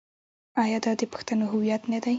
[0.63, 2.09] آیا دا د پښتنو هویت نه دی؟